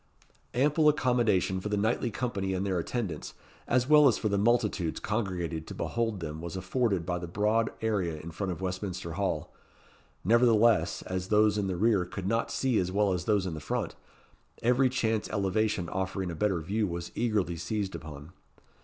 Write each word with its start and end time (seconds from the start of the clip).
Ample 0.55 0.89
accommodation 0.89 1.61
for 1.61 1.69
the 1.69 1.77
knightly 1.77 2.09
company 2.09 2.55
and 2.55 2.65
their 2.65 2.79
attendants, 2.79 3.35
as 3.67 3.87
well 3.87 4.07
as 4.07 4.17
for 4.17 4.29
the 4.29 4.37
multitudes 4.39 4.99
congregated 4.99 5.67
to 5.67 5.75
behold 5.75 6.21
them 6.21 6.41
was 6.41 6.57
afforded 6.57 7.05
by 7.05 7.19
the 7.19 7.27
broad 7.27 7.71
area 7.81 8.19
in 8.19 8.31
front 8.31 8.51
of 8.51 8.61
Westminster 8.61 9.11
Hall; 9.11 9.53
nevertheless, 10.25 11.03
as 11.03 11.27
those 11.27 11.55
in 11.55 11.67
the 11.67 11.77
rear 11.77 12.03
could 12.03 12.25
not 12.27 12.49
see 12.49 12.79
as 12.79 12.91
well 12.91 13.13
as 13.13 13.25
those 13.25 13.45
in 13.45 13.59
front, 13.59 13.93
every 14.63 14.89
chance 14.89 15.29
elevation 15.29 15.87
offering 15.87 16.31
a 16.31 16.35
better 16.35 16.61
view 16.61 16.87
was 16.87 17.11
eagerly 17.13 17.55
seized 17.55 17.93
upon. 17.93 18.31